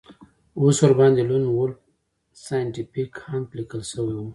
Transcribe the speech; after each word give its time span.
اوس 0.61 0.77
ورباندې 0.83 1.23
لون 1.29 1.43
وولف 1.47 1.79
سایینټیفیک 2.45 3.13
انک 3.33 3.47
لیکل 3.59 3.81
شوي 3.91 4.13
وو 4.17 4.27